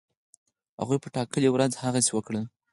هغوی 0.79 0.97
په 1.01 1.09
ټاکلې 1.15 1.49
ورځ 1.51 1.71
هغسی 1.83 2.11
وکړل. 2.13 2.45